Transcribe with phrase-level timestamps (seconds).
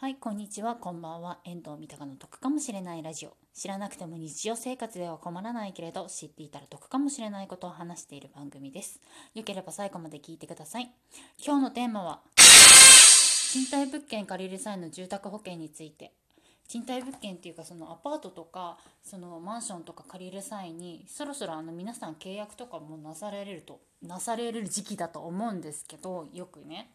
[0.00, 1.40] はい、こんにちは、こんばんは。
[1.44, 3.36] 遠藤三鷹の得かもしれないラジオ。
[3.52, 9.00] 知らなくても日常生活では困らないけれど、知っていたら得かもしれないことを話している番組です。
[9.34, 10.88] よければ最後まで聞いてください。
[11.44, 12.20] 今日のテーマは、
[13.50, 16.12] 賃貸物件借りる際の住宅保険について。
[16.68, 26.90] 賃貸物件っていうかそのアパートとかそのマンションとか借りる際にそろそろあの皆さん契約とかもなされるとなされる時期だと思うんですけどよくね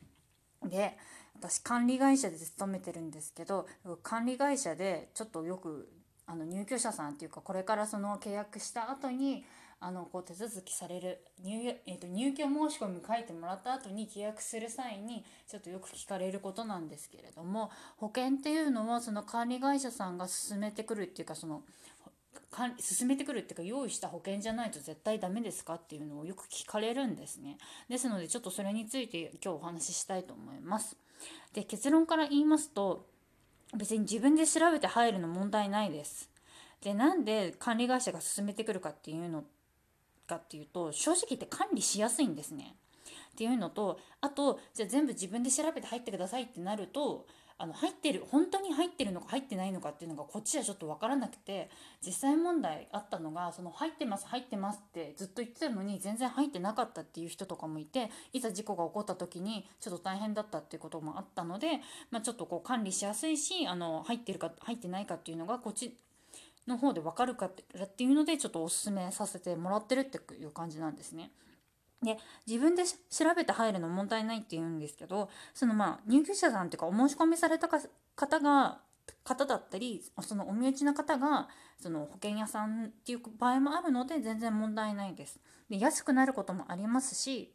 [0.70, 0.98] で
[1.36, 3.68] 私管理会社で勤めてるんですけど
[4.02, 5.90] 管理会社でちょっとよく
[6.26, 9.44] あの入居者さんっていうかこれからその契約した後に
[9.86, 21.64] あのこう手続きされる入,、えー、と入居申し込み書いてもらった後に契約する際にちょっとよく聞かれることなんですけれども保険っていうのはその管理会社さんが進めてくるっていうかその
[22.80, 27.58] 進めてくるっていうか用意した保険じゃないと絶対ダメですかっていうのをよく聞かれるんですね。
[27.90, 30.96] ですのでちょっとそれについて今日お話ししたいと思います。
[31.54, 33.06] で結論から言いますと
[33.76, 36.30] 別に自分で調べて入るの問題ないです。
[36.82, 39.44] でなんで管理会社が進めてくるかっていうの
[40.28, 42.76] かっていうと正直言って管理しやすいんですね。
[43.34, 47.26] っていうのとあとじゃあ全部自分で調べて入ってくださいってなると
[47.58, 51.70] あの入ってる本当に入ってるのか入ってないのかっていうのがこっちはちょっと分からなくて
[52.06, 61.80] 実際問題あったのがその入ってます入ってますってずっと言ってたのに全然入ってなかったっていう人とかもいていざ事故が起こった時にちょっと大変だったっていうこともあったので、
[62.12, 65.96] まあ、ちょっとこう管理しやすいしあの入ってるか入ってないかっていうのがこっち
[66.68, 67.52] の方で分かるかっ
[67.90, 71.32] ていうのでちょっとおすすめさせてもらってるっていう感じなんですね。
[72.04, 78.80] で自分で調べて入るの問題ないって言うんですけどそのまあ入居者さんっていうかお申し込みされた方が
[79.24, 81.48] 方だったりそのお身内の方が
[81.82, 85.40] その保険屋さんっていう場合もあるので全然問題ないです。
[85.70, 87.54] で安くなることもありますし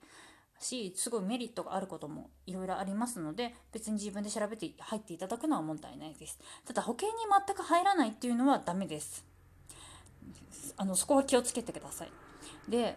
[0.60, 6.38] しすごいメリットがあることもいろいろありますので別に自分で調べて入っていただくのは問題ないです。
[6.66, 7.14] ただ保険に
[7.46, 9.24] 全く入らないっていうのはダメです。
[10.76, 12.12] あのそこは気をつけてください。
[12.69, 12.97] で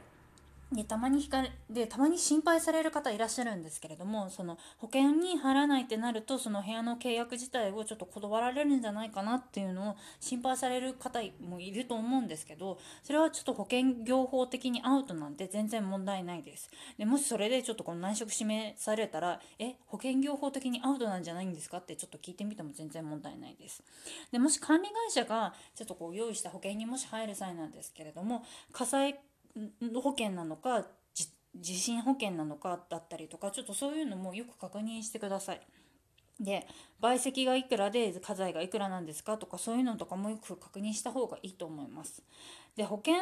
[0.73, 16.69] でたまにかでたまに心配される方いらっしゃるんですけれどもその保険に入らないってなるとその部屋の契約自体をちょっと断られるんじゃないかなっていうのを心配される方もいると思うんですけどそれはちょっと保険業法的にアウトなんて全然問題ないです。
[16.97, 21.77] でもしそれでちょっとこの内職指名されたらえ保険業法的にアウトなんじゃないんですか？
[21.79, 23.83] ってちょっと聞いてみても全然問題ないです。
[24.31, 29.19] でもし管理会社がちょっとこう用意した保険にもし入る際なんですけれども火災
[30.01, 30.85] 保険なのか
[31.55, 35.61] 地震保険なのかだったりとかちょっとそういうのもよく確認してください。
[36.39, 36.65] で
[37.01, 42.23] 賠責がいくらで家財がいくらなんですかとかそういうのとかもよく確認した方がいいと思います。
[42.75, 43.17] で保険っ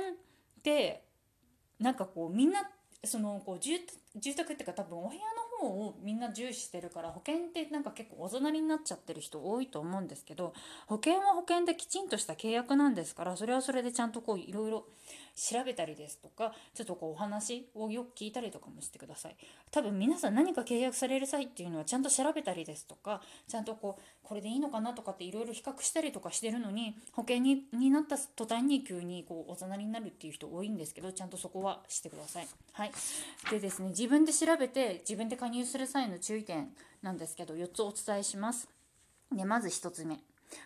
[0.64, 1.04] て
[1.80, 2.70] なんかこうみんな
[3.04, 3.80] そのこう住
[4.36, 5.22] 宅っていうか多分お部屋
[5.62, 10.54] の方をみんな重視してるから保険ってなんか結構おざなりになっちゃってる人多いと思うんですけど
[10.88, 14.86] 保険は保険できちんとした契約なんですからそれはそれでちゃんとこういろいろ
[15.40, 19.38] 調べたりですとかちょっとこうお話をよく聞いたりとかもしてください。
[19.72, 32.48] 多分皆さん何か契約される際っていうのはちゃんと調べたりですとかちゃんとこうこれでいいのかなとかっていろいろ比較したりとかしてるのに保険にになった途端に急にこうおざなりになるっていう人多いんですけどちゃんとそこはしてください。
[32.74, 32.92] はい。
[33.50, 36.70] でですね自分で調べて自分で加入する際の注意点
[37.02, 38.68] なんですけど4つお伝えします。
[39.32, 40.20] でまず1つ目。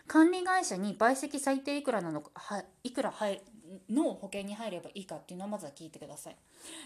[0.06, 3.42] 管理会社に売積最低いくらなのかはいくら入
[3.90, 6.36] の保険に入ればいいかっていうのをまずは聞いてください。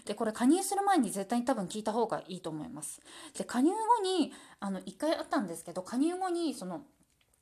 [0.05, 3.01] でこれ加入する前に絶対に多分聞いた方がいいと思います。
[3.37, 6.81] で加入後にあの1回あったんですけど加入後にその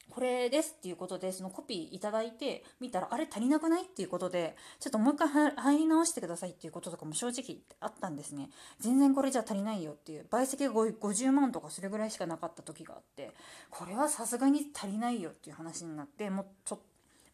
[0.10, 8.50] これですっていうことでそのコピーいただいて見たらあれ足りなくないっていうことでちょっともう一回入り直してくださいっていうこととかも正直あったんですね
[8.80, 13.32] 全然これじゃ足りないよっていう倍積が50万とかそれぐらいしかなかった時があって
[13.70, 16.87] これはさすがに足りないよっていう話になってもうちょっと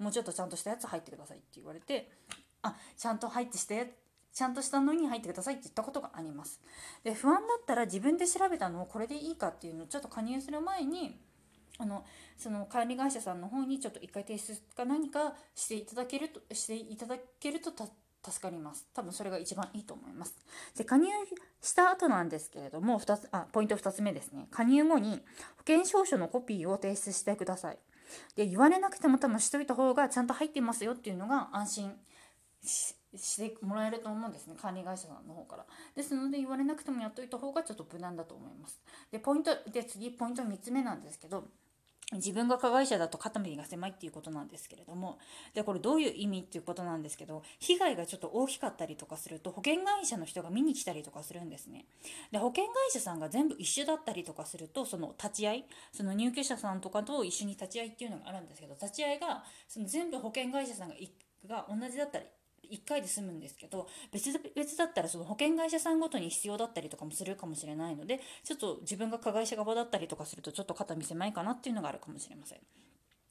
[0.03, 2.11] もうちょっとちゃんとしたやつ入ってくださいって言われて
[2.61, 3.93] あちゃんと入ってして
[4.33, 6.59] ちゃんとしたのに入ってくださいって言ったことがあります。
[7.03, 11.19] で不安だったら自分で調べたのをこれでいいかっていうのをちょっと加入する前に
[11.77, 12.03] あの
[12.37, 18.87] その管理会社さんの方にちょっと一回提出か何かしていただけるとしていただけると助かります。
[18.93, 20.35] 多分それが一番いいと思います。
[20.77, 21.07] で加入
[21.61, 24.47] した後なんですけれども2つあポイント2つ目ですね。
[24.49, 25.21] 加入後に
[25.57, 27.77] 保険証書のコピーを提出してください。
[28.35, 31.93] で言われなくても多分しといた方がちゃんと入ってますよっていうのが安心
[32.63, 35.65] してもらえると思うんですね管理会社さんの方から
[35.95, 38.81] ですので言われなくてもやっといた方がちょっと無難だと思います
[39.11, 41.45] でポイントで次ポイント3つ目なんですけど
[42.11, 45.17] 自分が加害者だと肩身が狭いっていうことなんですけれども
[45.53, 51.85] でこれどういう意味っていうことなんですけど被害がちょっと大きかったりとかすると保険会社の人が見に来たりとかするんですね。
[52.31, 60.95] で保険会社さんが全部一緒だったりとかするとその立ち会いその入居者さんとかと一緒に立ち会いっていうのがあるんですけど立ち会いがその全部保険会社さんが
[61.47, 62.25] が同じだったり
[62.71, 64.39] 1回で済むんですけど別々
[64.77, 72.59] だったらその保険会社さんごとに必要だったりとかもするかもしれないのでちょっと自分が加害者側だったりとかするとちょっと肩身狭いかなっていうのがあるかもしれません。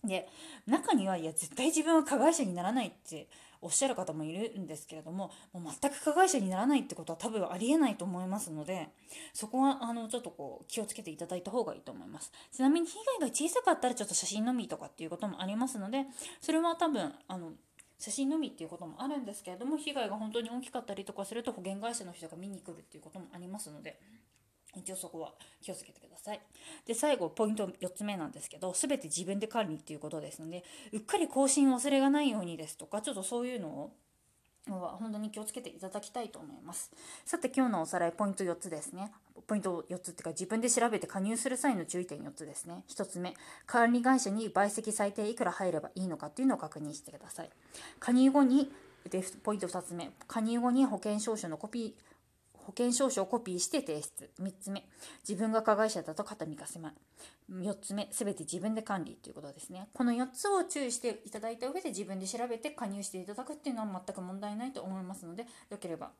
[0.04, 0.28] で
[0.66, 3.28] 中にはいや絶対自分は加害者にならないって
[3.60, 8.88] おっしゃる方もいるんですけれどももう全く加害者にならないってことは多分ありえないと思いますので
[9.32, 16.06] そこはあのちょっとこう気をつけていただいた方がいいと思いますちなみに被害が小さかったらちょっと写真のみとかっていうこともありますので
[16.40, 17.52] それは多分あの
[18.02, 24.00] 写真のみっていうこともあるんですけれども被害が本当に大きかったりとかすると保険会社の人が見に来るっていうこともありますので
[24.74, 26.40] 一応そこは気をつけてください。
[26.86, 33.92] で、最後、ポイント4つ目なんですけど、全て自分で管理っていうことですので、うっかり更新忘れがないようにですとか、ちょっとそういうのを
[34.70, 36.90] は本当に気をつけていただきたいと思います。
[37.24, 39.12] さて今日のおさらいポイント4つですね。
[39.46, 42.84] ポイント4つっていうか自分で調べて加入する際の注意点4つですね。
[42.88, 43.34] 1つ目、
[43.66, 47.50] 管理会社に売積最低いくら入ればいいのかっていうのを確認してください。
[47.98, 48.70] 加入後に
[49.10, 52.12] でポイント2つ目、加入後に保険証書のコピー
[52.64, 54.30] 保険証書をコピーして提出。
[54.40, 54.84] 3つ目、
[55.28, 56.92] 自分が加害者だと肩身が狭い。
[57.50, 59.88] 4つ目、すべて自分で管理ということですね。
[59.92, 66.12] この4つを注意していただいた上で自分で調べて加入していただくっていうのは全く問題ないと思いますので、よければ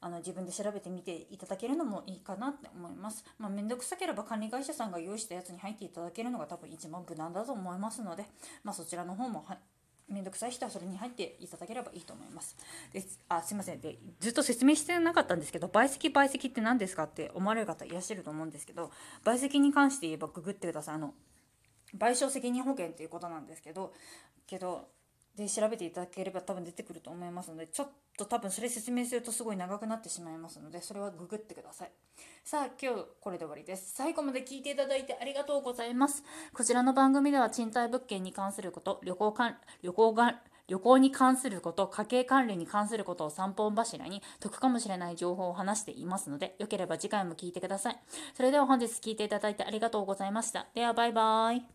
[0.00, 3.24] あの自分で調べてみていただけるのもいいかなって思います。
[3.38, 8.24] まあ、めんどくさければ管理会社さんが用意したやつに入っていただけるのが多分一番無難だと思いますので、
[8.62, 9.56] まあ、そちらの方もめ
[10.08, 12.56] 面倒くさい人はそれに入っていただければいいと思います。
[12.92, 13.18] です。
[13.28, 13.80] あすいません。
[13.80, 18.90] でずっと説明してなかったんですけど倍積倍積って何ですかって思われる方いらっしゃると思うんですけど
[19.24, 20.94] 倍積に関して言えばググってください。
[20.96, 21.14] あの
[21.96, 23.92] 賠償責任保険っていうことなんですけど
[24.46, 24.88] けど
[25.36, 31.90] で調べていただければ多分出てくると思いますのでちょっと多分それ説明するとすごい長くなってしまいますのでそれはググってください
[32.44, 36.22] さあ今日これで終わりです最後まで聞いていただいてありがとうございます
[36.52, 48.00] こちらの番組では賃貸物件に関すること旅行か旅行が旅行に関すること、家計管理に関することを3本柱に得かもしれない情報を話していますので、よければ次回も聞いてください。
[48.34, 50.66] それでは本日聞いていただいてありがとうございました。
[50.74, 51.64] ではバイバーイ。